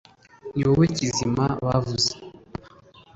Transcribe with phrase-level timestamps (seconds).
[0.55, 2.11] Ni wowe Kizima bavuze